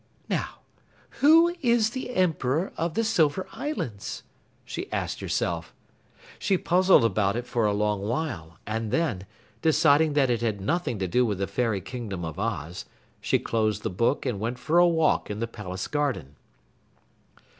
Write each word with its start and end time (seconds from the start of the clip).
"Now 0.29 0.61
who 1.21 1.53
is 1.61 1.91
the 1.91 2.09
Emperor 2.15 2.73
of 2.75 2.95
the 2.95 3.03
Silver 3.03 3.45
Islands?" 3.51 4.23
she 4.65 4.91
asked 4.91 5.19
herself. 5.19 5.75
She 6.39 6.57
puzzled 6.57 7.05
about 7.05 7.35
it 7.35 7.45
for 7.45 7.67
a 7.67 7.71
long 7.71 8.01
while, 8.01 8.57
and 8.65 8.89
then, 8.89 9.27
deciding 9.61 10.13
that 10.13 10.31
it 10.31 10.41
had 10.41 10.59
nothing 10.59 10.97
to 10.97 11.07
do 11.07 11.23
with 11.23 11.37
the 11.37 11.45
Fairy 11.45 11.81
Kingdom 11.81 12.25
of 12.25 12.39
Oz, 12.39 12.85
she 13.21 13.37
closed 13.37 13.83
the 13.83 13.91
book 13.91 14.25
and 14.25 14.39
went 14.39 14.57
for 14.57 14.79
a 14.79 14.87
walk 14.87 15.29
in 15.29 15.39
the 15.39 15.45
palace 15.45 15.87
garden. 15.87 16.35